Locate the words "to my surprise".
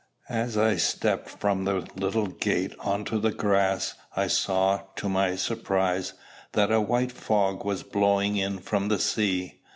4.95-6.15